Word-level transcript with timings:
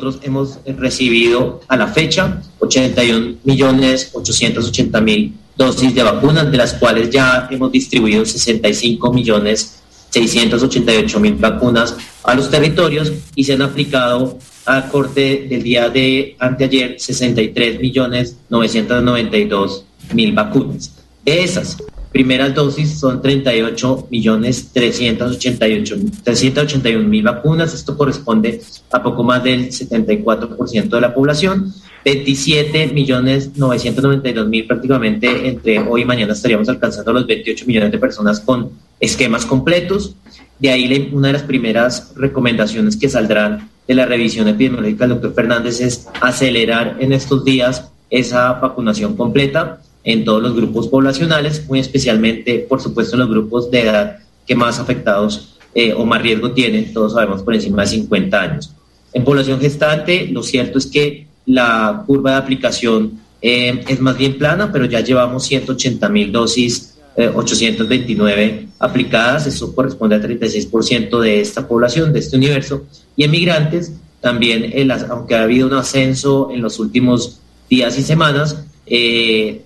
Nosotros 0.00 0.26
hemos 0.26 0.58
recibido 0.78 1.60
a 1.68 1.76
la 1.76 1.88
fecha 1.88 2.40
81 2.60 3.36
millones 3.44 4.10
880 4.14 5.00
mil 5.00 5.34
dosis 5.56 5.94
de 5.94 6.02
vacunas, 6.02 6.50
de 6.50 6.56
las 6.56 6.74
cuales 6.74 7.10
ya 7.10 7.48
hemos 7.50 7.70
distribuido 7.70 8.24
65 8.24 9.12
millones 9.12 9.82
688 10.08 11.20
mil 11.20 11.34
vacunas 11.34 11.96
a 12.24 12.34
los 12.34 12.50
territorios 12.50 13.12
y 13.34 13.44
se 13.44 13.52
han 13.52 13.62
aplicado 13.62 14.38
a 14.64 14.88
corte 14.88 15.46
del 15.48 15.62
día 15.62 15.90
de 15.90 16.34
anteayer 16.38 16.98
63 16.98 17.80
millones 17.80 18.36
992 18.48 19.84
mil 20.14 20.32
vacunas. 20.32 20.92
De 21.24 21.42
esas, 21.44 21.76
primeras 22.12 22.54
dosis 22.54 22.98
son 22.98 23.22
38 23.22 24.08
millones 24.10 24.70
388 24.72 25.96
381 26.24 27.08
mil 27.08 27.22
vacunas. 27.22 27.74
Esto 27.74 27.96
corresponde 27.96 28.60
a 28.90 29.02
poco 29.02 29.22
más 29.22 29.42
del 29.42 29.68
74% 29.68 30.88
de 30.88 31.00
la 31.00 31.14
población. 31.14 31.72
27 32.04 32.88
millones 32.88 33.56
992 33.56 34.48
mil 34.48 34.66
prácticamente 34.66 35.48
entre 35.48 35.80
hoy 35.80 36.02
y 36.02 36.04
mañana 36.04 36.32
estaríamos 36.32 36.68
alcanzando 36.68 37.12
los 37.12 37.26
28 37.26 37.66
millones 37.66 37.92
de 37.92 37.98
personas 37.98 38.40
con 38.40 38.70
esquemas 38.98 39.44
completos. 39.44 40.14
De 40.58 40.70
ahí 40.70 41.10
una 41.12 41.28
de 41.28 41.32
las 41.34 41.42
primeras 41.42 42.12
recomendaciones 42.16 42.96
que 42.96 43.08
saldrán 43.08 43.68
de 43.86 43.94
la 43.94 44.06
revisión 44.06 44.48
epidemiológica 44.48 45.04
del 45.06 45.14
doctor 45.14 45.34
Fernández 45.34 45.80
es 45.80 46.06
acelerar 46.20 46.96
en 47.00 47.12
estos 47.12 47.44
días 47.44 47.90
esa 48.10 48.52
vacunación 48.54 49.16
completa 49.16 49.80
en 50.04 50.24
todos 50.24 50.42
los 50.42 50.54
grupos 50.54 50.88
poblacionales, 50.88 51.66
muy 51.68 51.80
especialmente, 51.80 52.66
por 52.68 52.80
supuesto, 52.80 53.16
en 53.16 53.20
los 53.20 53.30
grupos 53.30 53.70
de 53.70 53.82
edad 53.82 54.18
que 54.46 54.54
más 54.54 54.78
afectados 54.78 55.58
eh, 55.74 55.92
o 55.92 56.04
más 56.04 56.22
riesgo 56.22 56.52
tienen, 56.52 56.92
todos 56.92 57.12
sabemos 57.12 57.42
por 57.42 57.54
encima 57.54 57.82
de 57.82 57.88
50 57.88 58.40
años. 58.40 58.74
En 59.12 59.24
población 59.24 59.60
gestante, 59.60 60.26
lo 60.26 60.42
cierto 60.42 60.78
es 60.78 60.86
que 60.86 61.26
la 61.46 62.04
curva 62.06 62.32
de 62.32 62.36
aplicación 62.36 63.20
eh, 63.42 63.84
es 63.88 64.00
más 64.00 64.16
bien 64.16 64.38
plana, 64.38 64.70
pero 64.72 64.84
ya 64.84 65.00
llevamos 65.00 65.44
180 65.44 66.08
mil 66.08 66.32
dosis, 66.32 66.94
829 67.16 68.44
eh, 68.44 68.66
aplicadas, 68.78 69.46
eso 69.46 69.74
corresponde 69.74 70.16
al 70.16 70.22
36% 70.22 71.20
de 71.20 71.40
esta 71.40 71.66
población, 71.66 72.12
de 72.12 72.20
este 72.20 72.36
universo. 72.36 72.84
Y 73.16 73.24
en 73.24 73.30
migrantes, 73.30 73.92
también, 74.20 74.90
aunque 75.08 75.34
ha 75.34 75.42
habido 75.42 75.66
un 75.66 75.74
ascenso 75.74 76.50
en 76.52 76.62
los 76.62 76.78
últimos 76.78 77.40
días 77.68 77.98
y 77.98 78.02
semanas, 78.02 78.64
eh, 78.86 79.62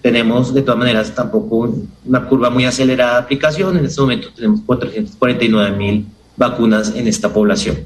tenemos 0.00 0.54
de 0.54 0.62
todas 0.62 0.78
maneras 0.78 1.14
tampoco 1.14 1.74
una 2.04 2.24
curva 2.26 2.50
muy 2.50 2.64
acelerada 2.64 3.14
de 3.14 3.18
aplicación. 3.20 3.76
En 3.76 3.84
este 3.84 4.00
momento 4.00 4.28
tenemos 4.34 4.60
449 4.62 5.76
mil 5.76 6.06
vacunas 6.36 6.94
en 6.94 7.06
esta 7.06 7.32
población. 7.32 7.78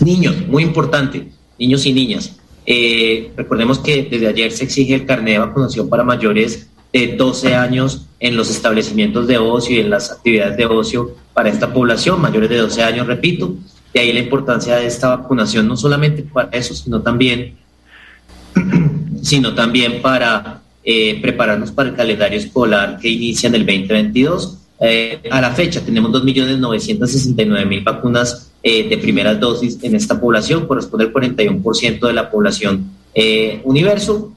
Niños, 0.00 0.36
muy 0.46 0.62
importante, 0.62 1.28
niños 1.58 1.86
y 1.86 1.92
niñas. 1.92 2.36
Eh, 2.66 3.32
recordemos 3.36 3.78
que 3.78 4.08
desde 4.10 4.26
ayer 4.26 4.52
se 4.52 4.64
exige 4.64 4.94
el 4.94 5.06
carnet 5.06 5.34
de 5.34 5.38
vacunación 5.38 5.88
para 5.88 6.04
mayores 6.04 6.68
de 6.92 7.16
12 7.16 7.54
años 7.54 8.06
en 8.20 8.36
los 8.36 8.50
establecimientos 8.50 9.26
de 9.26 9.38
ocio 9.38 9.76
y 9.76 9.80
en 9.80 9.90
las 9.90 10.10
actividades 10.10 10.56
de 10.56 10.66
ocio 10.66 11.14
para 11.32 11.48
esta 11.48 11.72
población, 11.72 12.20
mayores 12.20 12.50
de 12.50 12.58
12 12.58 12.82
años, 12.82 13.06
repito. 13.06 13.54
De 13.94 14.00
ahí 14.00 14.12
la 14.12 14.20
importancia 14.20 14.76
de 14.76 14.86
esta 14.86 15.16
vacunación, 15.16 15.66
no 15.66 15.76
solamente 15.76 16.22
para 16.22 16.50
eso, 16.50 16.74
sino 16.74 17.00
también, 17.00 17.56
sino 19.22 19.54
también 19.54 20.02
para 20.02 20.62
eh, 20.90 21.18
prepararnos 21.20 21.70
para 21.70 21.90
el 21.90 21.94
calendario 21.94 22.38
escolar 22.38 22.98
que 22.98 23.10
inicia 23.10 23.48
en 23.48 23.56
el 23.56 23.66
2022. 23.66 24.56
Eh, 24.80 25.20
a 25.30 25.38
la 25.38 25.50
fecha 25.50 25.82
tenemos 25.82 26.10
2.969.000 26.12 27.84
vacunas 27.84 28.50
eh, 28.62 28.88
de 28.88 28.96
primeras 28.96 29.38
dosis 29.38 29.78
en 29.82 29.94
esta 29.94 30.18
población, 30.18 30.66
corresponde 30.66 31.04
al 31.04 31.12
41% 31.12 32.06
de 32.06 32.12
la 32.14 32.30
población 32.30 32.90
universo. 33.64 34.32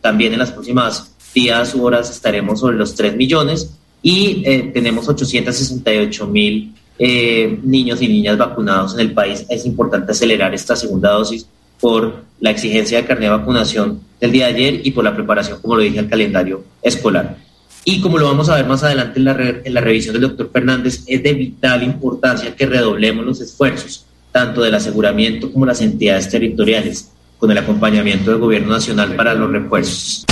también 0.00 0.32
en 0.32 0.40
las 0.40 0.50
próximas 0.50 1.14
días 1.32 1.72
u 1.76 1.84
horas 1.84 2.10
estaremos 2.10 2.58
sobre 2.58 2.76
los 2.76 2.96
3 2.96 3.14
millones 3.14 3.70
y 4.02 4.42
tenemos 4.72 5.06
868.000 5.06 7.62
niños 7.62 8.02
y 8.02 8.08
niñas 8.08 8.38
vacunados 8.38 8.94
en 8.94 9.00
el 9.00 9.12
país. 9.12 9.46
Es 9.48 9.64
importante 9.64 10.10
acelerar 10.10 10.52
esta 10.52 10.74
segunda 10.74 11.12
dosis 11.12 11.46
por 11.80 12.24
la 12.40 12.50
exigencia 12.50 12.98
de 12.98 13.06
carnet 13.06 13.30
de 13.30 13.36
vacunación 13.36 14.00
del 14.20 14.32
día 14.32 14.46
de 14.46 14.54
ayer 14.54 14.80
y 14.84 14.90
por 14.90 15.04
la 15.04 15.14
preparación, 15.14 15.60
como 15.60 15.76
lo 15.76 15.82
dije, 15.82 15.98
al 15.98 16.08
calendario 16.08 16.64
escolar. 16.82 17.36
Y 17.84 18.00
como 18.00 18.18
lo 18.18 18.26
vamos 18.26 18.48
a 18.48 18.56
ver 18.56 18.66
más 18.66 18.82
adelante 18.82 19.18
en 19.18 19.24
la, 19.24 19.36
en 19.64 19.74
la 19.74 19.80
revisión 19.80 20.14
del 20.14 20.22
doctor 20.22 20.50
Fernández, 20.52 21.04
es 21.06 21.22
de 21.22 21.32
vital 21.34 21.82
importancia 21.82 22.54
que 22.56 22.66
redoblemos 22.66 23.24
los 23.24 23.40
esfuerzos, 23.40 24.04
tanto 24.32 24.62
del 24.62 24.74
aseguramiento 24.74 25.52
como 25.52 25.66
las 25.66 25.80
entidades 25.80 26.28
territoriales, 26.28 27.10
con 27.38 27.50
el 27.50 27.58
acompañamiento 27.58 28.30
del 28.30 28.40
Gobierno 28.40 28.72
Nacional 28.72 29.14
para 29.14 29.34
los 29.34 29.50
refuerzos. 29.52 30.24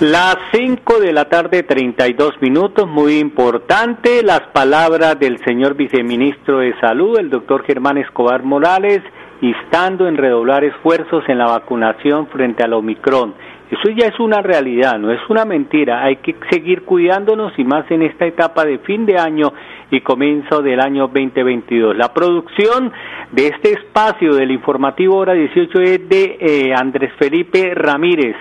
Las 0.00 0.36
5 0.52 1.00
de 1.00 1.10
la 1.10 1.24
tarde, 1.24 1.62
32 1.62 2.42
minutos, 2.42 2.86
muy 2.86 3.18
importante, 3.18 4.22
las 4.22 4.42
palabras 4.52 5.18
del 5.18 5.42
señor 5.42 5.74
viceministro 5.74 6.58
de 6.58 6.78
Salud, 6.80 7.18
el 7.18 7.30
doctor 7.30 7.64
Germán 7.64 7.96
Escobar 7.96 8.42
Morales, 8.42 9.00
instando 9.40 10.06
en 10.06 10.18
redoblar 10.18 10.64
esfuerzos 10.64 11.24
en 11.28 11.38
la 11.38 11.46
vacunación 11.46 12.26
frente 12.26 12.62
al 12.62 12.74
Omicron. 12.74 13.32
Eso 13.70 13.88
ya 13.88 14.08
es 14.08 14.20
una 14.20 14.42
realidad, 14.42 14.98
no 14.98 15.10
es 15.10 15.20
una 15.30 15.46
mentira. 15.46 16.04
Hay 16.04 16.16
que 16.16 16.36
seguir 16.50 16.82
cuidándonos 16.82 17.58
y 17.58 17.64
más 17.64 17.90
en 17.90 18.02
esta 18.02 18.26
etapa 18.26 18.66
de 18.66 18.78
fin 18.80 19.06
de 19.06 19.18
año 19.18 19.54
y 19.90 20.02
comienzo 20.02 20.60
del 20.60 20.78
año 20.80 21.08
2022. 21.08 21.96
La 21.96 22.12
producción 22.12 22.92
de 23.32 23.46
este 23.46 23.72
espacio 23.72 24.34
del 24.34 24.50
informativo 24.50 25.16
hora 25.16 25.32
18 25.32 25.80
es 25.80 26.08
de 26.10 26.36
eh, 26.38 26.74
Andrés 26.76 27.14
Felipe 27.18 27.74
Ramírez 27.74 28.36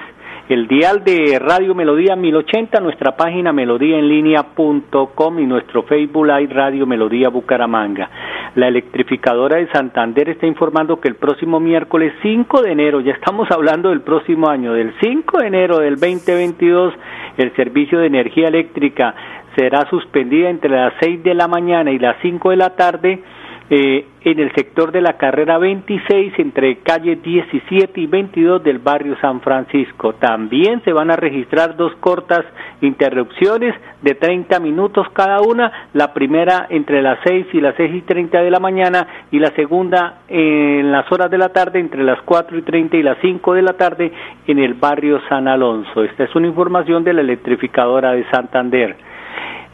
el 0.47 0.67
dial 0.67 1.03
de 1.03 1.39
Radio 1.39 1.73
Melodía 1.73 2.15
1080, 2.15 2.79
nuestra 2.79 3.17
página 3.17 3.51
melodíaenlínea.com 3.51 5.39
y 5.39 5.47
nuestro 5.47 5.81
Facebook 5.83 6.27
Live 6.27 6.53
Radio 6.53 6.85
Melodía 6.85 7.29
Bucaramanga. 7.29 8.07
La 8.53 8.67
electrificadora 8.67 9.57
de 9.57 9.67
Santander 9.71 10.29
está 10.29 10.45
informando 10.45 10.99
que 10.99 11.07
el 11.07 11.15
próximo 11.15 11.59
miércoles 11.59 12.13
5 12.21 12.61
de 12.61 12.73
enero, 12.73 13.01
ya 13.01 13.13
estamos 13.13 13.49
hablando 13.49 13.89
del 13.89 14.01
próximo 14.01 14.47
año, 14.47 14.73
del 14.73 14.93
5 15.01 15.39
de 15.39 15.47
enero 15.47 15.79
del 15.79 15.95
2022, 15.95 16.93
el 17.37 17.55
servicio 17.55 17.97
de 17.97 18.05
energía 18.05 18.47
eléctrica 18.47 19.15
será 19.55 19.89
suspendida 19.89 20.51
entre 20.51 20.69
las 20.69 20.93
6 20.99 21.23
de 21.23 21.33
la 21.33 21.47
mañana 21.47 21.91
y 21.91 21.97
las 21.97 22.17
5 22.21 22.51
de 22.51 22.55
la 22.55 22.75
tarde 22.75 23.23
eh, 23.69 24.05
en 24.21 24.39
el 24.39 24.53
sector 24.53 24.91
de 24.91 25.01
la 25.01 25.13
carrera 25.13 25.57
26 25.57 26.33
entre 26.37 26.77
calle 26.77 27.15
17 27.15 27.99
y 27.99 28.05
22 28.05 28.63
del 28.63 28.77
barrio 28.77 29.17
San 29.21 29.41
Francisco. 29.41 30.13
También 30.13 30.83
se 30.83 30.93
van 30.93 31.09
a 31.09 31.15
registrar 31.15 31.75
dos 31.75 31.95
cortas 31.95 32.45
interrupciones 32.81 33.73
de 34.03 34.13
30 34.13 34.59
minutos 34.59 35.07
cada 35.13 35.41
una, 35.41 35.71
la 35.93 36.13
primera 36.13 36.67
entre 36.69 37.01
las 37.01 37.19
6 37.23 37.47
y 37.53 37.61
las 37.61 37.75
6 37.75 37.95
y 37.95 38.01
30 38.01 38.41
de 38.41 38.51
la 38.51 38.59
mañana 38.59 39.07
y 39.31 39.39
la 39.39 39.51
segunda 39.55 40.19
en 40.27 40.91
las 40.91 41.11
horas 41.11 41.31
de 41.31 41.39
la 41.39 41.49
tarde 41.49 41.79
entre 41.79 42.03
las 42.03 42.21
4 42.21 42.57
y 42.57 42.61
30 42.61 42.97
y 42.97 43.03
las 43.03 43.17
5 43.21 43.53
de 43.53 43.61
la 43.63 43.73
tarde 43.73 44.11
en 44.45 44.59
el 44.59 44.75
barrio 44.75 45.21
San 45.27 45.47
Alonso. 45.47 46.03
Esta 46.03 46.25
es 46.25 46.35
una 46.35 46.47
información 46.47 47.03
de 47.03 47.13
la 47.13 47.21
electrificadora 47.21 48.11
de 48.11 48.29
Santander. 48.29 48.95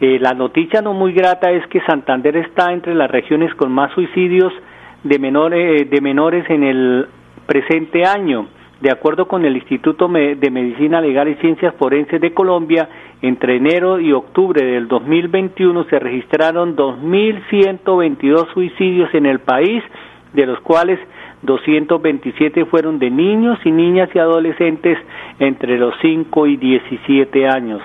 Eh, 0.02 0.18
la 0.20 0.34
noticia 0.34 0.82
no 0.82 0.94
muy 0.94 1.14
grata 1.14 1.52
es 1.52 1.66
que 1.68 1.80
Santander 1.82 2.36
está 2.36 2.74
entre 2.74 2.96
las 2.96 3.10
regiones 3.12 3.54
con 3.54 3.72
más 3.72 3.94
suicidios 3.94 4.52
de 5.04 5.20
menores, 5.20 5.88
de 5.88 6.02
menores 6.02 6.50
en 6.50 6.64
el 6.64 7.08
presente 7.46 8.04
año. 8.04 8.48
De 8.80 8.90
acuerdo 8.90 9.28
con 9.28 9.46
el 9.46 9.56
Instituto 9.56 10.08
de 10.08 10.50
Medicina 10.52 11.02
Legal 11.02 11.28
y 11.28 11.36
Ciencias 11.36 11.76
Forenses 11.76 12.20
de 12.20 12.34
Colombia, 12.34 12.90
entre 13.22 13.58
enero 13.58 14.00
y 14.00 14.12
octubre 14.12 14.66
del 14.66 14.88
2021 14.88 15.84
se 15.84 16.00
registraron 16.00 16.76
2.122 16.76 18.52
suicidios 18.56 19.14
en 19.14 19.28
el 19.28 19.38
país, 19.38 19.84
de 20.34 20.48
los 20.48 20.60
cuales 20.62 20.98
227 21.44 22.66
fueron 22.66 22.98
de 22.98 23.12
niños 23.12 23.60
y 23.64 23.72
niñas 23.72 24.10
y 24.16 24.18
adolescentes 24.18 24.98
entre 25.38 25.78
los 25.78 25.94
5 26.02 26.48
y 26.48 26.58
17 26.58 27.48
años. 27.48 27.84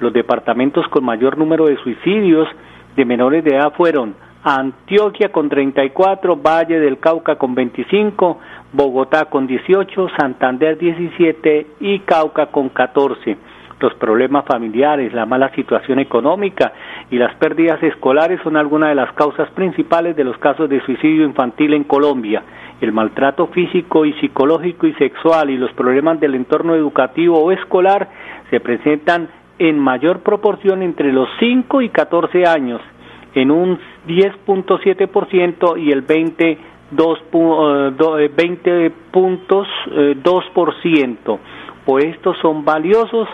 Los 0.00 0.12
departamentos 0.12 0.86
con 0.88 1.04
mayor 1.04 1.38
número 1.38 1.66
de 1.66 1.76
suicidios 1.76 2.48
de 2.96 3.04
menores 3.04 3.44
de 3.44 3.56
edad 3.56 3.72
fueron 3.76 4.14
Antioquia 4.42 5.30
con 5.30 5.48
34, 5.48 6.36
Valle 6.36 6.78
del 6.78 6.98
Cauca 6.98 7.36
con 7.36 7.54
25, 7.54 8.38
Bogotá 8.72 9.24
con 9.26 9.46
18, 9.46 10.08
Santander 10.18 10.76
17 10.76 11.66
y 11.80 12.00
Cauca 12.00 12.46
con 12.46 12.68
14. 12.68 13.38
Los 13.80 13.94
problemas 13.94 14.44
familiares, 14.44 15.12
la 15.12 15.26
mala 15.26 15.50
situación 15.54 15.98
económica 15.98 16.72
y 17.10 17.16
las 17.16 17.34
pérdidas 17.36 17.82
escolares 17.82 18.40
son 18.42 18.56
algunas 18.56 18.90
de 18.90 18.94
las 18.94 19.12
causas 19.12 19.50
principales 19.50 20.14
de 20.14 20.24
los 20.24 20.36
casos 20.38 20.68
de 20.68 20.80
suicidio 20.82 21.24
infantil 21.24 21.74
en 21.74 21.84
Colombia. 21.84 22.42
El 22.80 22.92
maltrato 22.92 23.46
físico 23.46 24.04
y 24.04 24.12
psicológico 24.14 24.86
y 24.86 24.92
sexual 24.94 25.50
y 25.50 25.56
los 25.56 25.72
problemas 25.72 26.20
del 26.20 26.34
entorno 26.34 26.74
educativo 26.74 27.38
o 27.38 27.50
escolar 27.50 28.08
se 28.50 28.60
presentan 28.60 29.28
en 29.58 29.78
mayor 29.78 30.20
proporción 30.20 30.82
entre 30.82 31.12
los 31.12 31.28
5 31.38 31.82
y 31.82 31.88
14 31.88 32.46
años, 32.46 32.80
en 33.34 33.50
un 33.50 33.78
10.7% 34.06 35.78
y 35.78 35.90
el 35.90 36.02
20 36.02 36.58
20 36.90 38.70
eh, 38.70 38.86
eh, 38.86 38.92
puntos 39.10 39.66
2%. 39.86 41.16
Eh, 41.34 41.38
pues 41.84 42.04
estos 42.04 42.38
son 42.38 42.64
valiosos, 42.64 43.28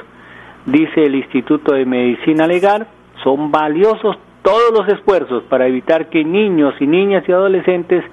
dice 0.66 1.04
el 1.04 1.14
Instituto 1.14 1.74
de 1.74 1.84
Medicina 1.84 2.46
Legal, 2.46 2.86
son 3.22 3.50
valiosos 3.50 4.16
todos 4.42 4.72
los 4.72 4.88
esfuerzos 4.88 5.42
para 5.44 5.66
evitar 5.66 6.08
que 6.08 6.24
niños 6.24 6.74
y 6.80 6.86
niñas 6.86 7.24
y 7.28 7.32
adolescentes 7.32 8.04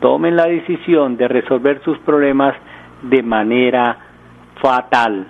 tomen 0.00 0.36
la 0.36 0.46
decisión 0.46 1.16
de 1.16 1.28
resolver 1.28 1.80
sus 1.84 1.98
problemas 1.98 2.54
de 3.02 3.22
manera 3.22 3.98
fatal. 4.60 5.28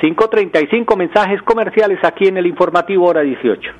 5.35 0.00 0.96
mensajes 0.96 1.42
comerciales 1.42 1.98
aquí 2.02 2.26
en 2.26 2.38
el 2.38 2.46
informativo 2.46 3.06
hora 3.06 3.20
18. 3.20 3.70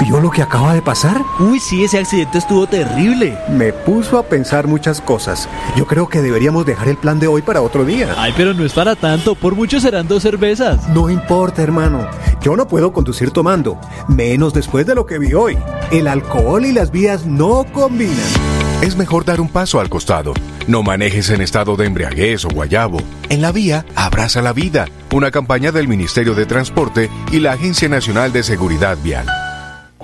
¿Vio 0.00 0.20
lo 0.20 0.30
que 0.30 0.42
acaba 0.42 0.74
de 0.74 0.82
pasar? 0.82 1.18
Uy, 1.38 1.60
sí, 1.60 1.84
ese 1.84 1.98
accidente 1.98 2.38
estuvo 2.38 2.66
terrible. 2.66 3.36
Me 3.48 3.72
puso 3.72 4.18
a 4.18 4.24
pensar 4.24 4.66
muchas 4.66 5.00
cosas. 5.00 5.48
Yo 5.76 5.86
creo 5.86 6.08
que 6.08 6.20
deberíamos 6.20 6.66
dejar 6.66 6.88
el 6.88 6.96
plan 6.96 7.20
de 7.20 7.26
hoy 7.26 7.42
para 7.42 7.62
otro 7.62 7.84
día. 7.84 8.14
Ay, 8.16 8.32
pero 8.36 8.52
no 8.54 8.64
es 8.64 8.72
para 8.72 8.96
tanto. 8.96 9.34
Por 9.34 9.54
mucho 9.54 9.80
serán 9.80 10.08
dos 10.08 10.22
cervezas. 10.22 10.88
No 10.88 11.08
importa, 11.10 11.62
hermano. 11.62 12.06
Yo 12.42 12.56
no 12.56 12.66
puedo 12.66 12.92
conducir 12.92 13.30
tomando. 13.30 13.78
Menos 14.08 14.52
después 14.52 14.86
de 14.86 14.94
lo 14.94 15.06
que 15.06 15.18
vi 15.18 15.34
hoy. 15.34 15.56
El 15.90 16.08
alcohol 16.08 16.64
y 16.64 16.72
las 16.72 16.90
vías 16.90 17.26
no 17.26 17.64
combinan. 17.72 18.53
Es 18.82 18.96
mejor 18.96 19.24
dar 19.24 19.40
un 19.40 19.48
paso 19.48 19.80
al 19.80 19.88
costado. 19.88 20.34
No 20.66 20.82
manejes 20.82 21.30
en 21.30 21.40
estado 21.40 21.76
de 21.76 21.86
embriaguez 21.86 22.44
o 22.44 22.48
guayabo. 22.48 22.98
En 23.28 23.40
la 23.42 23.52
vía, 23.52 23.86
abraza 23.94 24.42
la 24.42 24.52
vida. 24.52 24.86
Una 25.12 25.30
campaña 25.30 25.72
del 25.72 25.88
Ministerio 25.88 26.34
de 26.34 26.46
Transporte 26.46 27.10
y 27.32 27.40
la 27.40 27.52
Agencia 27.52 27.88
Nacional 27.88 28.32
de 28.32 28.42
Seguridad 28.42 28.98
Vial. 29.02 29.26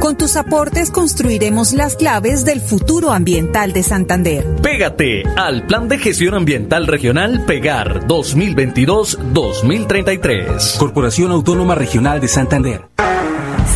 Con 0.00 0.16
tus 0.16 0.36
aportes 0.36 0.90
construiremos 0.92 1.72
las 1.72 1.96
claves 1.96 2.44
del 2.44 2.60
futuro 2.60 3.10
ambiental 3.10 3.72
de 3.72 3.82
Santander. 3.82 4.46
Pégate 4.62 5.24
al 5.36 5.66
Plan 5.66 5.88
de 5.88 5.98
Gestión 5.98 6.34
Ambiental 6.34 6.86
Regional 6.86 7.44
Pegar 7.46 8.06
2022-2033. 8.06 10.78
Corporación 10.78 11.32
Autónoma 11.32 11.74
Regional 11.74 12.20
de 12.20 12.28
Santander. 12.28 12.82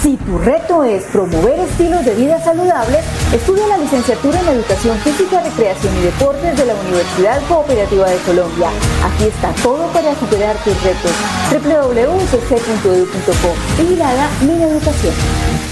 Si 0.01 0.17
tu 0.17 0.39
reto 0.39 0.85
es 0.85 1.03
promover 1.05 1.59
estilos 1.59 2.05
de 2.05 2.15
vida 2.15 2.41
saludables, 2.43 3.01
estudia 3.33 3.67
la 3.67 3.79
licenciatura 3.79 4.39
en 4.41 4.47
Educación 4.49 4.97
Física, 4.99 5.43
Recreación 5.43 5.97
y 5.99 6.03
Deportes 6.03 6.57
de 6.57 6.67
la 6.67 6.75
Universidad 6.75 7.43
Cooperativa 7.49 8.09
de 8.09 8.19
Colombia. 8.19 8.69
Aquí 9.05 9.25
está 9.25 9.53
todo 9.63 9.89
para 9.93 10.15
superar 10.15 10.55
tus 10.63 10.81
retos. 10.85 11.11
www.cc.edu.co. 11.51 13.55
Vigilada 13.83 14.31
Mi 14.43 14.63
Educación. 14.63 15.72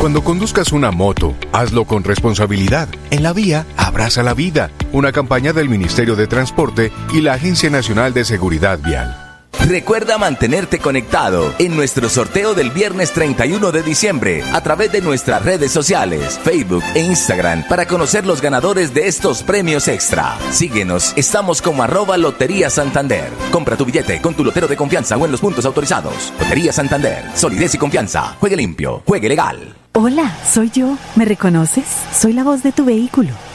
Cuando 0.00 0.24
conduzcas 0.24 0.72
una 0.72 0.90
moto, 0.90 1.34
hazlo 1.52 1.84
con 1.84 2.04
responsabilidad. 2.04 2.88
En 3.10 3.22
la 3.22 3.34
vía, 3.34 3.66
abraza 3.76 4.22
la 4.22 4.32
vida. 4.32 4.70
Una 4.92 5.12
campaña 5.12 5.52
del 5.52 5.68
Ministerio 5.68 6.16
de 6.16 6.26
Transporte 6.26 6.90
y 7.12 7.20
la 7.20 7.34
Agencia 7.34 7.68
Nacional 7.68 8.14
de 8.14 8.24
Seguridad 8.24 8.78
Vial. 8.78 9.14
Recuerda 9.68 10.16
mantenerte 10.16 10.78
conectado 10.78 11.52
en 11.58 11.76
nuestro 11.76 12.08
sorteo 12.08 12.54
del 12.54 12.70
viernes 12.70 13.12
31 13.12 13.72
de 13.72 13.82
diciembre 13.82 14.42
a 14.54 14.62
través 14.62 14.90
de 14.90 15.02
nuestras 15.02 15.44
redes 15.44 15.70
sociales, 15.70 16.40
Facebook 16.42 16.82
e 16.94 17.00
Instagram 17.00 17.68
para 17.68 17.86
conocer 17.86 18.24
los 18.24 18.40
ganadores 18.40 18.94
de 18.94 19.06
estos 19.06 19.42
premios 19.42 19.86
extra. 19.86 20.38
Síguenos, 20.50 21.12
estamos 21.14 21.60
como 21.60 21.82
arroba 21.82 22.16
Lotería 22.16 22.70
Santander. 22.70 23.28
Compra 23.52 23.76
tu 23.76 23.84
billete 23.84 24.22
con 24.22 24.32
tu 24.32 24.44
lotero 24.44 24.66
de 24.66 24.78
confianza 24.78 25.18
o 25.18 25.26
en 25.26 25.30
los 25.30 25.42
puntos 25.42 25.66
autorizados. 25.66 26.32
Lotería 26.40 26.72
Santander, 26.72 27.22
solidez 27.34 27.74
y 27.74 27.78
confianza. 27.78 28.34
Juegue 28.40 28.56
limpio, 28.56 29.02
juegue 29.04 29.28
legal. 29.28 29.79
Hola, 29.92 30.32
soy 30.46 30.70
yo. 30.70 30.96
¿Me 31.16 31.24
reconoces? 31.24 31.84
Soy 32.12 32.32
la 32.32 32.44
voz 32.44 32.62
de 32.62 32.70
tu 32.70 32.84
vehículo 32.84 33.30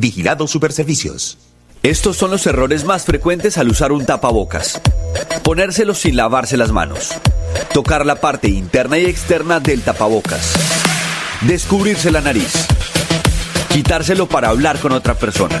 Vigilado 0.00 0.46
Superservicios. 0.46 1.38
Estos 1.82 2.16
son 2.16 2.30
los 2.30 2.46
errores 2.46 2.84
más 2.84 3.04
frecuentes 3.04 3.58
al 3.58 3.68
usar 3.68 3.90
un 3.90 4.06
tapabocas. 4.06 4.80
Ponérselo 5.42 5.92
sin 5.92 6.14
lavarse 6.14 6.56
las 6.56 6.70
manos. 6.70 7.10
Tocar 7.74 8.06
la 8.06 8.20
parte 8.20 8.46
interna 8.46 8.96
y 8.96 9.06
externa 9.06 9.58
del 9.58 9.82
tapabocas. 9.82 10.52
Descubrirse 11.40 12.12
la 12.12 12.20
nariz. 12.20 12.52
Quitárselo 13.70 14.28
para 14.28 14.50
hablar 14.50 14.78
con 14.78 14.92
otra 14.92 15.14
persona 15.14 15.60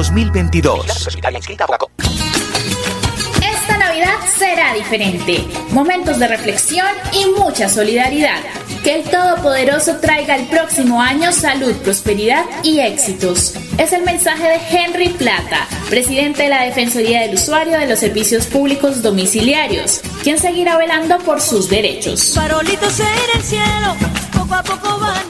2022. 0.00 0.86
Esta 3.42 3.76
Navidad 3.76 4.16
será 4.34 4.72
diferente. 4.72 5.46
Momentos 5.72 6.18
de 6.18 6.26
reflexión 6.26 6.86
y 7.12 7.26
mucha 7.38 7.68
solidaridad. 7.68 8.40
Que 8.82 8.94
el 8.94 9.04
Todopoderoso 9.04 9.98
traiga 10.00 10.36
el 10.36 10.46
próximo 10.46 11.02
año 11.02 11.32
salud, 11.32 11.74
prosperidad 11.84 12.46
y 12.62 12.80
éxitos. 12.80 13.56
Es 13.76 13.92
el 13.92 14.04
mensaje 14.04 14.44
de 14.44 14.58
Henry 14.70 15.10
Plata, 15.10 15.68
presidente 15.90 16.44
de 16.44 16.48
la 16.48 16.62
Defensoría 16.62 17.20
del 17.20 17.34
Usuario 17.34 17.78
de 17.78 17.86
los 17.86 17.98
Servicios 17.98 18.46
Públicos 18.46 19.02
Domiciliarios, 19.02 20.00
quien 20.22 20.38
seguirá 20.38 20.78
velando 20.78 21.18
por 21.18 21.42
sus 21.42 21.68
derechos. 21.68 22.32
Farolitos 22.34 23.00
en 23.00 23.38
el 23.38 23.42
cielo, 23.42 23.96
poco 24.32 24.54
a 24.54 24.62
poco 24.62 24.98
van. 24.98 25.29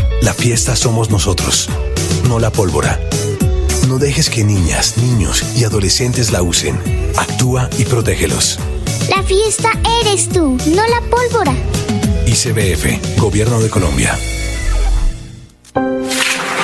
la 0.21 0.33
fiesta 0.33 0.75
somos 0.75 1.09
nosotros, 1.09 1.69
no 2.27 2.39
la 2.39 2.51
pólvora. 2.51 2.99
No 3.87 3.97
dejes 3.97 4.29
que 4.29 4.43
niñas, 4.43 4.97
niños 4.97 5.43
y 5.55 5.63
adolescentes 5.63 6.31
la 6.31 6.41
usen. 6.43 6.79
Actúa 7.17 7.69
y 7.77 7.85
protégelos. 7.85 8.59
La 9.09 9.23
fiesta 9.23 9.69
eres 10.01 10.29
tú, 10.29 10.57
no 10.67 10.87
la 10.87 11.01
pólvora. 11.09 11.53
ICBF, 12.27 13.19
Gobierno 13.19 13.59
de 13.59 13.69
Colombia. 13.69 14.17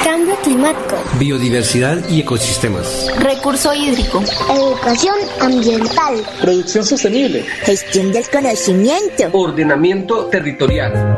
Cambio 0.04 0.36
climático. 0.44 0.96
Biodiversidad 1.20 2.08
y 2.10 2.22
ecosistemas. 2.22 3.08
Recurso 3.20 3.74
hídrico. 3.74 4.24
Educación 4.50 5.16
ambiental. 5.42 6.24
Producción 6.42 6.86
sostenible. 6.86 7.44
Gestión 7.64 8.12
del 8.12 8.30
conocimiento. 8.30 9.30
Ordenamiento 9.34 10.26
territorial. 10.28 11.18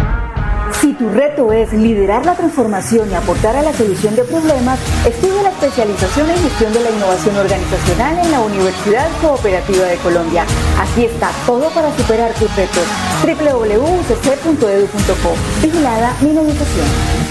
Tu 1.01 1.09
reto 1.09 1.51
es 1.51 1.73
liderar 1.73 2.27
la 2.27 2.35
transformación 2.35 3.09
y 3.09 3.15
aportar 3.15 3.55
a 3.55 3.63
la 3.63 3.73
solución 3.73 4.15
de 4.15 4.23
problemas, 4.23 4.77
estudia 5.03 5.41
la 5.41 5.49
especialización 5.49 6.29
en 6.29 6.37
gestión 6.37 6.71
de 6.73 6.79
la 6.79 6.91
innovación 6.91 7.35
organizacional 7.37 8.19
en 8.19 8.29
la 8.29 8.39
Universidad 8.41 9.09
Cooperativa 9.19 9.85
de 9.85 9.95
Colombia. 9.95 10.45
Aquí 10.79 11.05
está 11.05 11.31
todo 11.47 11.71
para 11.71 11.91
superar 11.97 12.31
tus 12.35 12.55
retos. 12.55 12.85
www.ucc.edu.co. 13.23 13.79
Vigilada 15.63 16.13
mi 16.21 16.37
Educación. 16.37 17.30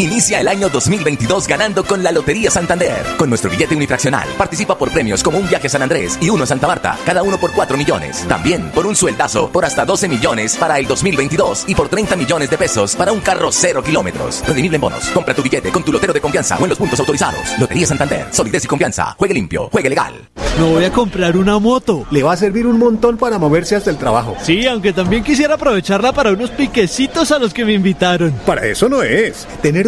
Inicia 0.00 0.40
el 0.40 0.46
año 0.46 0.68
2022 0.68 1.48
ganando 1.48 1.82
con 1.82 2.04
la 2.04 2.12
Lotería 2.12 2.52
Santander. 2.52 3.04
Con 3.16 3.28
nuestro 3.28 3.50
billete 3.50 3.74
unifraccional, 3.74 4.28
participa 4.38 4.78
por 4.78 4.92
premios 4.92 5.24
como 5.24 5.38
un 5.38 5.48
viaje 5.48 5.66
a 5.66 5.70
San 5.70 5.82
Andrés 5.82 6.16
y 6.20 6.30
uno 6.30 6.44
a 6.44 6.46
Santa 6.46 6.68
Marta, 6.68 6.96
cada 7.04 7.24
uno 7.24 7.36
por 7.36 7.50
4 7.52 7.76
millones. 7.76 8.24
También 8.28 8.70
por 8.70 8.86
un 8.86 8.94
sueldazo 8.94 9.50
por 9.50 9.64
hasta 9.64 9.84
12 9.84 10.06
millones 10.06 10.56
para 10.56 10.78
el 10.78 10.86
2022 10.86 11.64
y 11.66 11.74
por 11.74 11.88
30 11.88 12.14
millones 12.14 12.48
de 12.48 12.56
pesos 12.56 12.94
para 12.94 13.10
un 13.10 13.18
carro 13.18 13.50
cero 13.50 13.82
kilómetros. 13.82 14.44
Redimible 14.46 14.76
en 14.76 14.82
bonos. 14.82 15.08
Compra 15.08 15.34
tu 15.34 15.42
billete 15.42 15.72
con 15.72 15.82
tu 15.82 15.90
lotero 15.90 16.12
de 16.12 16.20
confianza 16.20 16.56
o 16.58 16.62
en 16.62 16.68
los 16.68 16.78
puntos 16.78 17.00
autorizados. 17.00 17.58
Lotería 17.58 17.88
Santander. 17.88 18.28
Solidez 18.30 18.66
y 18.66 18.68
confianza. 18.68 19.16
Juegue 19.18 19.34
limpio. 19.34 19.68
Juegue 19.72 19.88
legal. 19.88 20.14
Me 20.58 20.64
voy 20.64 20.84
a 20.84 20.92
comprar 20.92 21.36
una 21.36 21.58
moto. 21.58 22.06
Le 22.12 22.22
va 22.22 22.34
a 22.34 22.36
servir 22.36 22.66
un 22.66 22.78
montón 22.78 23.16
para 23.16 23.38
moverse 23.38 23.74
hasta 23.74 23.90
el 23.90 23.96
trabajo. 23.96 24.36
Sí, 24.42 24.66
aunque 24.66 24.92
también 24.92 25.24
quisiera 25.24 25.54
aprovecharla 25.54 26.12
para 26.12 26.30
unos 26.30 26.50
piquecitos 26.50 27.32
a 27.32 27.38
los 27.38 27.52
que 27.52 27.64
me 27.64 27.72
invitaron. 27.72 28.32
Para 28.44 28.66
eso 28.66 28.88
no 28.88 29.02
es. 29.02 29.46
Tener 29.62 29.87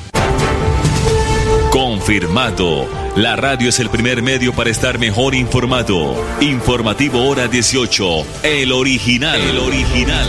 Confirmado. 2.01 2.87
La 3.15 3.35
radio 3.35 3.69
es 3.69 3.79
el 3.79 3.89
primer 3.89 4.23
medio 4.23 4.53
para 4.53 4.71
estar 4.71 4.97
mejor 4.97 5.35
informado. 5.35 6.15
Informativo 6.41 7.29
Hora 7.29 7.47
18. 7.47 8.03
El 8.43 8.71
original. 8.71 9.39
El 9.39 9.59
original. 9.59 10.25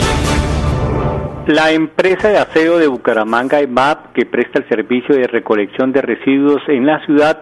La 1.47 1.73
empresa 1.73 2.29
de 2.29 2.37
aseo 2.37 2.77
de 2.77 2.89
Bucaramanga, 2.89 3.61
EMAP, 3.61 4.13
que 4.13 4.27
presta 4.27 4.59
el 4.59 4.69
servicio 4.69 5.15
de 5.15 5.27
recolección 5.27 5.93
de 5.93 6.03
residuos 6.03 6.61
en 6.69 6.85
la 6.85 7.03
ciudad, 7.07 7.41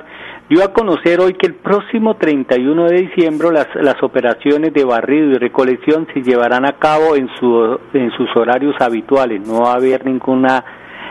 dio 0.49 0.63
a 0.63 0.73
conocer 0.73 1.19
hoy 1.19 1.35
que 1.35 1.49
el 1.49 1.55
próximo 1.57 2.15
31 2.15 2.85
de 2.85 3.01
diciembre 3.01 3.49
las, 3.51 3.67
las 3.83 4.01
operaciones 4.01 4.73
de 4.73 4.85
barrido 4.85 5.33
y 5.33 5.39
recolección 5.39 6.07
se 6.15 6.23
llevarán 6.23 6.65
a 6.67 6.79
cabo 6.79 7.17
en, 7.17 7.29
su, 7.41 7.81
en 7.95 8.13
sus 8.13 8.29
horarios 8.37 8.77
habituales. 8.79 9.45
No 9.45 9.63
va 9.63 9.73
a 9.73 9.77
haber 9.77 10.07
ninguna, 10.07 10.65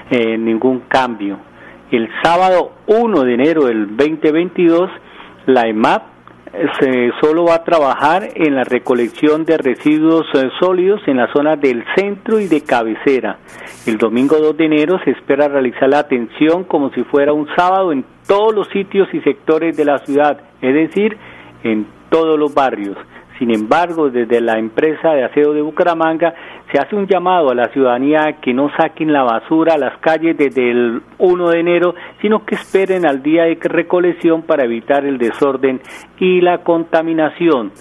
eh, 0.09 0.37
ningún 0.37 0.83
cambio 0.87 1.48
el 1.97 2.09
sábado 2.23 2.71
1 2.87 3.23
de 3.23 3.33
enero 3.33 3.65
del 3.65 3.95
2022, 3.97 4.89
la 5.47 5.67
EMAP 5.67 6.03
se, 6.79 7.11
solo 7.21 7.45
va 7.45 7.55
a 7.55 7.63
trabajar 7.63 8.29
en 8.35 8.55
la 8.55 8.63
recolección 8.63 9.45
de 9.45 9.57
residuos 9.57 10.25
eh, 10.33 10.49
sólidos 10.59 11.01
en 11.07 11.17
la 11.17 11.31
zona 11.31 11.55
del 11.55 11.83
centro 11.95 12.39
y 12.39 12.47
de 12.47 12.61
cabecera. 12.61 13.37
El 13.85 13.97
domingo 13.97 14.37
2 14.37 14.57
de 14.57 14.65
enero 14.65 14.99
se 15.03 15.11
espera 15.11 15.47
realizar 15.47 15.89
la 15.89 15.99
atención 15.99 16.63
como 16.63 16.91
si 16.91 17.03
fuera 17.03 17.33
un 17.33 17.47
sábado 17.55 17.91
en 17.91 18.03
todos 18.27 18.53
los 18.53 18.67
sitios 18.69 19.07
y 19.13 19.21
sectores 19.21 19.77
de 19.77 19.85
la 19.85 19.99
ciudad, 19.99 20.39
es 20.61 20.73
decir, 20.73 21.17
en 21.63 21.87
todos 22.09 22.39
los 22.39 22.53
barrios. 22.53 22.97
Sin 23.39 23.51
embargo, 23.51 24.09
desde 24.09 24.41
la 24.41 24.59
empresa 24.59 25.11
de 25.13 25.23
aseo 25.23 25.53
de 25.53 25.61
Bucaramanga 25.61 26.33
se 26.69 26.77
hace 26.77 26.93
un 26.93 27.07
llamado 27.07 27.49
a 27.49 27.55
la 27.55 27.69
ciudadanía 27.69 28.35
que 28.41 28.53
no 28.53 28.69
saquen 28.75 29.13
la 29.13 29.23
basura 29.23 29.75
a 29.75 29.77
las 29.77 29.97
calles 29.99 30.37
desde 30.37 30.69
el 30.69 31.01
1 31.17 31.49
de 31.49 31.59
enero, 31.59 31.95
sino 32.21 32.45
que 32.45 32.55
esperen 32.55 33.07
al 33.07 33.23
día 33.23 33.43
de 33.43 33.57
recolección 33.61 34.41
para 34.41 34.65
evitar 34.65 35.05
el 35.05 35.17
desorden 35.17 35.79
y 36.19 36.41
la 36.41 36.59
contaminación. 36.59 37.71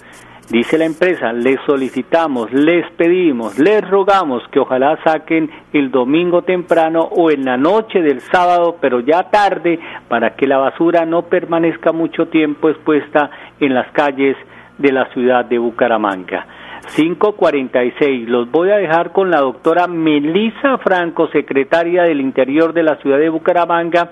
Dice 0.49 0.77
la 0.77 0.85
empresa, 0.85 1.33
les 1.33 1.59
solicitamos, 1.67 2.51
les 2.53 2.89
pedimos, 2.93 3.59
les 3.59 3.87
rogamos 3.87 4.41
que 4.51 4.59
ojalá 4.59 4.97
saquen 5.03 5.51
el 5.73 5.91
domingo 5.91 6.41
temprano 6.43 7.01
o 7.01 7.31
en 7.31 7.43
la 7.43 7.57
noche 7.57 8.01
del 8.01 8.21
sábado, 8.21 8.77
pero 8.79 9.01
ya 9.01 9.29
tarde, 9.29 9.77
para 10.07 10.35
que 10.35 10.47
la 10.47 10.57
basura 10.57 11.05
no 11.05 11.23
permanezca 11.23 11.91
mucho 11.91 12.29
tiempo 12.29 12.69
expuesta 12.69 13.29
en 13.59 13.73
las 13.73 13.91
calles 13.91 14.37
de 14.79 14.91
la 14.91 15.05
ciudad 15.13 15.45
de 15.45 15.59
Bucaramanga. 15.59 16.47
546. 16.95 18.27
Los 18.27 18.49
voy 18.49 18.71
a 18.71 18.77
dejar 18.77 19.11
con 19.11 19.29
la 19.29 19.39
doctora 19.39 19.87
Melisa 19.87 20.77
Franco, 20.79 21.27
secretaria 21.27 22.03
del 22.03 22.21
Interior 22.21 22.73
de 22.73 22.83
la 22.83 22.95
ciudad 22.97 23.19
de 23.19 23.29
Bucaramanga, 23.29 24.09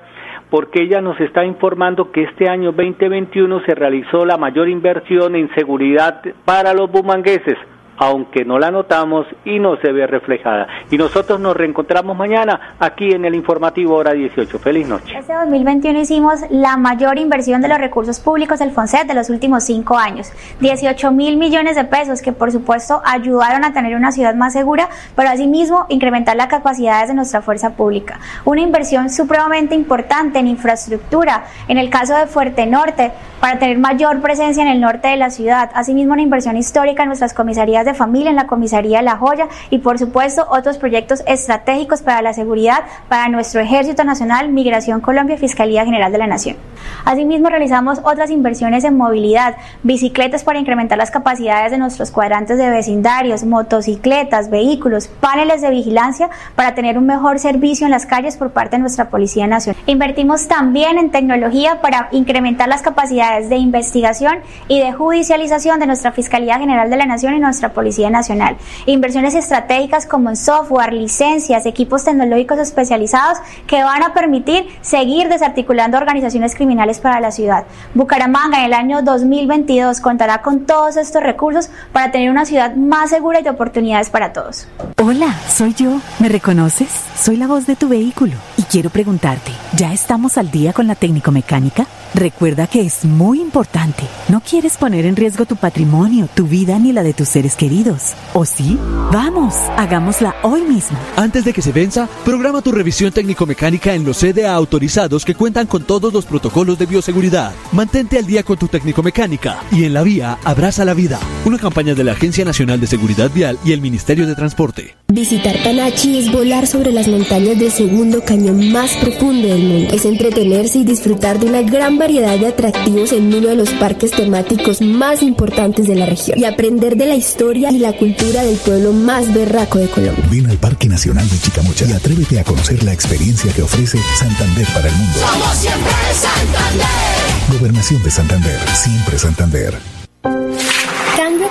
porque 0.52 0.84
ella 0.84 1.02
nos 1.02 1.20
está 1.20 1.44
informando 1.44 2.12
que 2.12 2.24
este 2.24 2.50
año 2.50 2.72
2021 2.72 3.62
se 3.66 3.74
realizó 3.74 4.26
la 4.26 4.38
mayor 4.38 4.70
inversión 4.70 5.36
en 5.36 5.54
seguridad 5.56 6.22
para 6.46 6.74
los 6.74 6.92
bumangueses 6.92 7.58
aunque 7.98 8.46
no 8.46 8.60
la 8.60 8.72
notamos 8.72 9.26
y 9.44 9.60
no 9.60 9.78
se 9.78 9.92
ve 9.92 10.08
reflejada. 10.08 10.68
Y 10.90 10.98
nosotros 10.98 11.40
nos 11.40 11.56
reencontramos 11.56 12.16
mañana 12.16 12.76
aquí 12.80 13.12
en 13.12 13.26
el 13.26 13.36
informativo 13.36 13.96
hora 13.96 14.14
18. 14.14 14.60
Feliz 14.60 14.88
noche. 14.88 15.18
Este 15.18 15.34
2021 15.34 16.00
hicimos 16.00 16.42
la 16.50 16.78
mayor 16.78 17.18
inversión 17.18 17.62
de 17.62 17.68
los 17.68 17.78
recursos 17.78 18.20
públicos 18.20 18.60
del 18.60 18.72
FONSET 18.72 19.08
de 19.08 19.14
los 19.14 19.30
últimos 19.30 19.64
cinco 19.64 19.98
años. 19.98 20.32
18 20.60 21.12
mil 21.12 21.38
millones 21.38 21.76
de 21.76 21.84
pesos 21.86 22.22
que 22.22 22.32
por 22.32 22.52
supuesto 22.52 23.02
ayudaron 23.04 23.64
a 23.64 23.74
tener 23.74 23.96
una 23.96 24.12
ciudad 24.12 24.36
más 24.36 24.54
segura, 24.54 24.90
pero 25.16 25.30
asimismo 25.30 25.86
incrementar 25.90 26.36
las 26.36 26.48
capacidades 26.48 27.10
de 27.10 27.16
nuestra 27.16 27.42
fuerza 27.42 27.76
pública. 27.76 28.20
Una 28.46 28.62
inversión 28.62 29.10
supremamente 29.10 29.76
importante 29.76 30.40
en 30.40 30.48
infraestructura, 30.48 31.46
en 31.68 31.78
el 31.78 31.90
caso 31.90 32.16
de 32.16 32.28
Fuerte 32.28 32.66
Norte, 32.66 33.12
para 33.40 33.60
tener 33.60 33.78
mayor 33.78 34.22
presencia 34.22 34.64
en 34.64 34.70
el 34.70 34.82
norte 34.82 35.08
de 35.08 35.18
la 35.18 35.30
ciudad. 35.30 35.70
Asimismo 35.74 36.14
una 36.14 36.22
inversión 36.22 36.58
histórica 36.58 37.04
en 37.04 37.10
nuestras 37.10 37.34
comisarías 37.34 37.87
de 37.88 37.94
familia, 37.96 38.30
en 38.30 38.36
la 38.36 38.46
comisaría 38.46 39.02
La 39.02 39.18
Joya 39.18 39.48
y 39.70 39.80
por 39.80 39.98
supuesto 39.98 40.46
otros 40.50 40.78
proyectos 40.78 41.24
estratégicos 41.26 42.02
para 42.02 42.22
la 42.22 42.34
seguridad 42.34 42.84
para 43.10 43.30
nuestro 43.30 43.62
Ejército 43.62 44.04
Nacional, 44.04 44.50
Migración 44.50 45.02
Colombia 45.02 45.38
Fiscalía 45.38 45.86
General 45.86 46.12
de 46.12 46.18
la 46.18 46.28
Nación. 46.28 46.58
Asimismo 47.06 47.50
realizamos 47.50 48.00
otras 48.04 48.30
inversiones 48.30 48.84
en 48.84 48.98
movilidad, 48.98 49.56
bicicletas 49.84 50.44
para 50.44 50.60
incrementar 50.60 50.98
las 50.98 51.12
capacidades 51.12 51.72
de 51.72 51.78
nuestros 51.78 52.12
cuadrantes 52.12 52.58
de 52.58 52.70
vecindarios, 52.70 53.44
motocicletas, 53.44 54.50
vehículos, 54.50 55.08
paneles 55.08 55.62
de 55.62 55.70
vigilancia 55.70 56.30
para 56.56 56.76
tener 56.76 56.98
un 56.98 57.06
mejor 57.06 57.40
servicio 57.40 57.86
en 57.86 57.92
las 57.92 58.06
calles 58.06 58.38
por 58.38 58.52
parte 58.52 58.76
de 58.76 58.82
nuestra 58.82 59.10
Policía 59.10 59.48
Nacional. 59.48 59.82
Invertimos 59.86 60.48
también 60.48 60.98
en 60.98 61.12
tecnología 61.12 61.82
para 61.82 62.10
incrementar 62.12 62.68
las 62.68 62.82
capacidades 62.82 63.50
de 63.50 63.58
investigación 63.58 64.40
y 64.68 64.80
de 64.80 64.92
judicialización 64.92 65.80
de 65.80 65.88
nuestra 65.88 66.12
Fiscalía 66.12 66.60
General 66.60 66.90
de 66.90 66.98
la 66.98 67.06
Nación 67.06 67.36
y 67.36 67.40
nuestra 67.40 67.74
Policía 67.78 68.10
Nacional. 68.10 68.58
Inversiones 68.88 69.36
estratégicas 69.36 70.08
como 70.08 70.32
en 70.32 70.36
software, 70.36 70.94
licencias, 70.94 71.68
equipos 71.68 72.04
tecnológicos 72.04 72.58
especializados 72.58 73.38
que 73.68 73.84
van 73.84 74.02
a 74.02 74.16
permitir 74.16 74.66
seguir 74.82 75.30
desarticulando 75.30 75.96
organizaciones 75.96 76.56
criminales 76.56 76.98
para 76.98 77.20
la 77.20 77.30
ciudad. 77.30 77.66
Bucaramanga 77.94 78.58
en 78.62 78.66
el 78.66 78.74
año 78.74 79.04
2022 79.04 80.02
contará 80.02 80.42
con 80.42 80.66
todos 80.66 80.98
estos 80.98 81.22
recursos 81.22 81.70
para 81.92 82.12
tener 82.12 82.32
una 82.32 82.46
ciudad 82.46 82.76
más 82.76 83.12
segura 83.12 83.42
y 83.42 83.44
de 83.44 83.52
oportunidades 83.52 84.10
para 84.10 84.34
todos. 84.34 84.68
Hola, 85.00 85.36
soy 85.48 85.76
yo. 85.76 86.02
¿Me 86.18 86.30
reconoces? 86.30 86.90
Soy 87.16 87.38
la 87.38 87.46
voz 87.46 87.68
de 87.68 87.76
tu 87.76 87.90
vehículo 87.90 88.34
y 88.58 88.64
quiero 88.64 88.90
preguntarte, 88.90 89.52
¿ya 89.76 89.94
estamos 89.94 90.40
al 90.40 90.50
día 90.50 90.74
con 90.74 90.88
la 90.88 90.96
técnico 90.96 91.32
mecánica? 91.32 91.86
Recuerda 92.14 92.68
que 92.68 92.82
es 92.82 93.06
muy 93.06 93.42
importante. 93.42 94.04
No 94.30 94.42
quieres 94.42 94.78
poner 94.78 95.06
en 95.06 95.16
riesgo 95.16 95.46
tu 95.46 95.56
patrimonio, 95.56 96.28
tu 96.34 96.48
vida 96.48 96.80
ni 96.80 96.92
la 96.94 97.04
de 97.04 97.14
tus 97.14 97.30
seres 97.30 97.56
queridos. 97.56 98.14
¿O 98.34 98.46
sí? 98.46 98.78
Vamos, 99.12 99.54
hagámosla 99.78 100.36
hoy 100.44 100.62
mismo. 100.62 100.98
Antes 101.16 101.46
de 101.46 101.54
que 101.54 101.62
se 101.62 101.72
venza, 101.72 102.08
programa 102.26 102.62
tu 102.62 102.72
revisión 102.72 103.12
técnico-mecánica 103.12 103.94
en 103.94 104.04
los 104.04 104.18
CDA 104.18 104.54
autorizados 104.54 105.26
que 105.26 105.36
cuentan 105.36 105.68
con 105.68 105.84
todos 105.84 106.14
los 106.14 106.26
protocolos 106.26 106.80
de 106.80 106.86
bioseguridad. 106.86 107.54
Mantente 107.72 108.18
al 108.18 108.26
día 108.26 108.44
con 108.44 108.58
tu 108.58 108.68
técnico-mecánica 108.68 109.60
y 109.72 109.84
en 109.84 109.94
la 109.94 110.04
vía 110.04 110.38
abraza 110.44 110.86
la 110.86 110.94
vida. 110.94 111.20
Una 111.46 111.58
campaña 111.58 111.94
de 111.94 112.04
la 112.04 112.14
Agencia 112.14 112.46
Nacional 112.46 112.80
de 112.80 112.88
Seguridad 112.88 113.32
Vial 113.34 113.58
y 113.64 113.72
el 113.72 113.82
Ministerio 113.82 114.28
de 114.28 114.36
Transporte. 114.36 114.96
Visitar 115.10 115.56
Tanachi 115.64 116.18
es 116.18 116.32
volar 116.32 116.68
sobre 116.68 116.92
las 116.92 117.08
montañas 117.08 117.58
del 117.58 117.72
segundo 117.72 118.24
cañón 118.26 118.72
más 118.72 118.96
profundo 118.98 119.48
del 119.48 119.64
mundo. 119.64 119.94
Es 119.94 120.06
entretenerse 120.06 120.80
y 120.80 120.84
disfrutar 120.84 121.40
de 121.40 121.46
una 121.46 121.62
gran 121.62 121.97
variedad 121.98 122.38
de 122.38 122.48
atractivos 122.48 123.12
en 123.12 123.34
uno 123.34 123.48
de 123.48 123.56
los 123.56 123.70
parques 123.72 124.12
temáticos 124.12 124.82
más 124.82 125.22
importantes 125.22 125.88
de 125.88 125.96
la 125.96 126.06
región 126.06 126.40
y 126.40 126.46
aprender 126.46 126.96
de 126.96 127.06
la 127.06 127.16
historia 127.16 127.72
y 127.72 127.80
la 127.80 127.94
cultura 127.94 128.44
del 128.44 128.58
pueblo 128.58 128.94
más 128.94 129.34
berraco 129.34 129.80
de 129.80 129.88
Colombia. 129.88 130.24
Ven 130.30 130.50
al 130.50 130.58
Parque 130.58 130.88
Nacional 130.88 131.28
de 131.30 131.40
Chicamocha 131.40 131.86
y 131.86 131.94
atrévete 131.94 132.40
a 132.40 132.44
conocer 132.44 132.84
la 132.84 132.94
experiencia 132.94 133.52
que 133.54 133.62
ofrece 133.62 134.00
Santander 134.18 134.68
para 134.74 134.90
el 134.90 134.96
mundo. 134.96 135.20
Somos 135.20 135.58
siempre 135.58 135.92
Santander. 136.14 137.60
Gobernación 137.60 138.04
de 138.04 138.12
Santander, 138.12 138.60
siempre 138.74 139.20
Santander. 139.20 139.97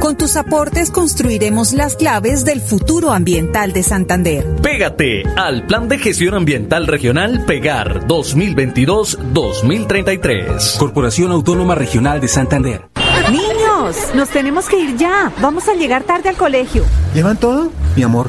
Con 0.00 0.16
tus 0.16 0.36
aportes 0.36 0.90
construiremos 0.90 1.72
las 1.72 1.96
claves 1.96 2.44
del 2.44 2.60
futuro 2.60 3.10
ambiental 3.12 3.72
de 3.72 3.82
Santander. 3.82 4.46
Pégate 4.62 5.24
al 5.36 5.66
Plan 5.66 5.88
de 5.88 5.98
Gestión 5.98 6.34
Ambiental 6.34 6.86
Regional 6.86 7.44
Pegar 7.46 8.06
2022-2033. 8.06 10.78
Corporación 10.78 11.32
Autónoma 11.32 11.74
Regional 11.74 12.20
de 12.20 12.28
Santander. 12.28 12.82
Niños, 13.30 13.96
nos 14.14 14.28
tenemos 14.30 14.68
que 14.68 14.78
ir 14.78 14.96
ya. 14.96 15.32
Vamos 15.40 15.68
a 15.68 15.74
llegar 15.74 16.02
tarde 16.02 16.28
al 16.28 16.36
colegio. 16.36 16.84
¿Llevan 17.14 17.36
todo? 17.36 17.70
Mi 17.96 18.02
amor, 18.02 18.28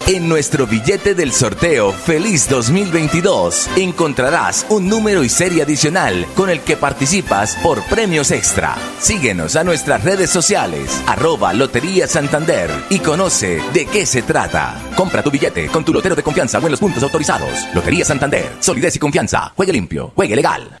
En 0.00 0.28
nuestro 0.28 0.68
billete 0.68 1.14
del 1.16 1.32
sorteo 1.32 1.92
Feliz 1.92 2.48
2022 2.48 3.68
encontrarás 3.76 4.64
un 4.68 4.88
número 4.88 5.24
y 5.24 5.28
serie 5.28 5.62
adicional 5.64 6.26
con 6.36 6.48
el 6.48 6.60
que 6.60 6.76
participas 6.76 7.56
por 7.56 7.82
premios 7.86 8.30
extra. 8.30 8.76
Síguenos 9.00 9.56
a 9.56 9.64
nuestras 9.64 10.04
redes 10.04 10.30
sociales, 10.30 11.02
arroba 11.08 11.52
Lotería 11.52 12.06
Santander 12.06 12.70
y 12.88 13.00
conoce 13.00 13.60
de 13.72 13.86
qué 13.86 14.06
se 14.06 14.22
trata. 14.22 14.80
Compra 14.94 15.24
tu 15.24 15.30
billete 15.30 15.66
con 15.66 15.84
tu 15.84 15.92
lotero 15.92 16.14
de 16.14 16.22
confianza 16.22 16.58
o 16.58 16.64
en 16.64 16.70
los 16.70 16.80
puntos 16.80 17.02
autorizados. 17.02 17.66
Lotería 17.74 18.04
Santander, 18.04 18.52
solidez 18.60 18.94
y 18.94 19.00
confianza. 19.00 19.52
Juegue 19.56 19.72
limpio, 19.72 20.12
juegue 20.14 20.36
legal. 20.36 20.80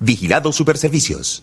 Vigilado 0.00 0.50
Superservicios. 0.50 1.42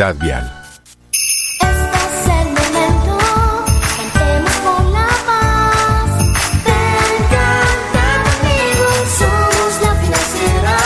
Vial. 0.00 0.50
Este 1.12 1.68
es 1.68 2.24
el 2.26 2.46
momento. 2.54 3.18
Cantemos 3.98 4.54
por 4.64 4.82
la 4.86 5.06
paz. 5.26 6.10
Vengan 6.64 7.68
amigos, 8.32 9.04
somos 9.18 9.72
la 9.82 9.92
financiera. 10.00 10.76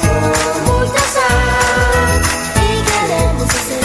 Con 0.00 0.62
Multasar. 0.64 2.22
Y 2.54 2.64
queremos 2.86 3.48
hacer 3.50 3.82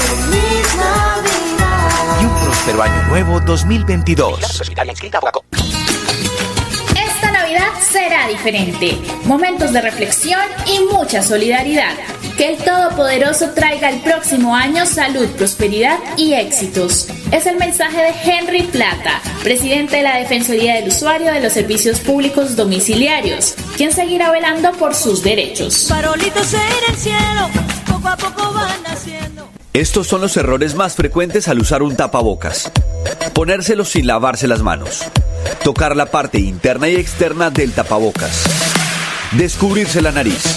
feliz 0.00 0.68
Navidad. 0.76 2.20
Y 2.20 2.24
un 2.24 2.34
próspero 2.42 2.82
año 2.82 3.02
nuevo 3.04 3.38
2022. 3.38 4.62
Esta 6.96 7.30
Navidad 7.30 7.70
será 7.88 8.26
diferente. 8.26 8.98
Momentos 9.26 9.72
de 9.72 9.80
reflexión 9.80 10.42
y 10.66 10.80
mucha 10.92 11.22
solidaridad. 11.22 11.94
Que 12.36 12.52
el 12.52 12.56
Todopoderoso 12.58 13.50
traiga 13.50 13.90
el 13.90 14.00
próximo 14.00 14.56
año 14.56 14.86
salud, 14.86 15.28
prosperidad 15.36 15.98
y 16.16 16.32
éxitos. 16.34 17.06
Es 17.30 17.46
el 17.46 17.56
mensaje 17.58 17.98
de 17.98 18.12
Henry 18.24 18.62
Plata, 18.64 19.20
presidente 19.44 19.98
de 19.98 20.02
la 20.02 20.16
Defensoría 20.16 20.74
del 20.74 20.88
Usuario 20.88 21.32
de 21.32 21.40
los 21.40 21.52
Servicios 21.52 22.00
Públicos 22.00 22.56
Domiciliarios, 22.56 23.54
quien 23.76 23.92
seguirá 23.92 24.32
velando 24.32 24.72
por 24.72 24.96
sus 24.96 25.22
derechos. 25.22 25.86
Farolitos 25.88 26.54
en 26.54 26.92
el 26.92 26.96
cielo, 26.96 27.50
poco 27.86 28.08
a 28.08 28.16
poco 28.16 28.52
van 28.52 28.82
naciendo. 28.82 29.48
Estos 29.72 30.08
son 30.08 30.20
los 30.20 30.36
errores 30.36 30.74
más 30.74 30.94
frecuentes 30.94 31.46
al 31.46 31.60
usar 31.60 31.84
un 31.84 31.94
tapabocas. 31.94 32.72
Ponérselo 33.32 33.84
sin 33.84 34.08
lavarse 34.08 34.48
las 34.48 34.60
manos. 34.62 35.04
Tocar 35.62 35.94
la 35.94 36.06
parte 36.06 36.40
interna 36.40 36.88
y 36.88 36.96
externa 36.96 37.50
del 37.50 37.72
tapabocas. 37.72 38.44
Descubrirse 39.32 40.00
la 40.00 40.10
nariz. 40.10 40.56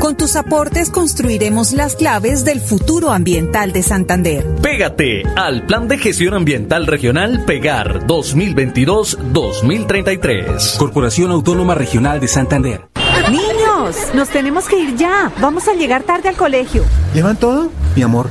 Con 0.00 0.16
tus 0.16 0.34
aportes 0.34 0.88
construiremos 0.88 1.72
las 1.72 1.94
claves 1.94 2.46
del 2.46 2.60
futuro 2.60 3.10
ambiental 3.10 3.70
de 3.70 3.82
Santander. 3.82 4.46
Pégate 4.62 5.24
al 5.36 5.66
Plan 5.66 5.88
de 5.88 5.98
Gestión 5.98 6.32
Ambiental 6.32 6.86
Regional 6.86 7.44
Pegar 7.44 8.06
2022-2033. 8.06 10.78
Corporación 10.78 11.32
Autónoma 11.32 11.74
Regional 11.74 12.18
de 12.18 12.28
Santander. 12.28 12.88
Niños, 13.30 13.96
nos 14.14 14.30
tenemos 14.30 14.68
que 14.68 14.78
ir 14.78 14.96
ya. 14.96 15.30
Vamos 15.38 15.68
a 15.68 15.74
llegar 15.74 16.02
tarde 16.04 16.30
al 16.30 16.36
colegio. 16.36 16.82
¿Llevan 17.12 17.36
todo? 17.36 17.70
Mi 17.94 18.00
amor, 18.00 18.30